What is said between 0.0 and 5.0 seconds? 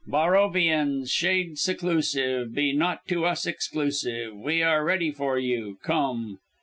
Barrowvians, shades seclusive, Be not to us exclusive, We are